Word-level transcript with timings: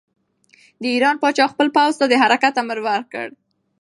د 0.81 0.83
ایران 0.93 1.15
پاچا 1.21 1.45
خپل 1.53 1.67
پوځ 1.75 1.93
ته 1.99 2.05
د 2.07 2.13
حرکت 2.21 2.53
امر 2.61 2.79
ورکړ. 2.87 3.27